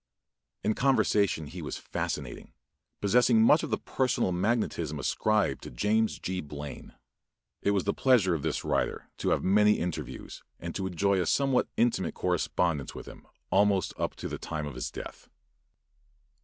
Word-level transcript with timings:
In 0.63 0.73
conversation 0.73 1.45
he 1.45 1.61
was 1.61 1.77
fascinating, 1.77 2.53
possessing 3.01 3.39
much 3.39 3.61
of 3.61 3.69
the 3.69 3.77
personal 3.77 4.31
magnetism 4.31 4.97
ascribed 4.97 5.61
to 5.61 5.69
James 5.69 6.17
G. 6.17 6.41
Blaine. 6.41 6.95
It 7.61 7.69
was 7.69 7.83
the 7.83 7.93
pleasure 7.93 8.33
of 8.33 8.41
the 8.41 8.59
writer 8.63 9.11
to 9.17 9.29
have 9.29 9.43
many 9.43 9.73
interviews 9.73 10.41
and 10.59 10.73
to 10.73 10.87
enjoy 10.87 11.21
a 11.21 11.27
somewhat 11.27 11.67
intimate 11.77 12.15
correspondence 12.15 12.95
with 12.95 13.05
him 13.07 13.27
almost 13.51 13.93
up 13.95 14.15
to 14.15 14.27
the 14.27 14.39
time 14.39 14.65
of 14.65 14.73
his 14.73 14.89
death. 14.89 15.29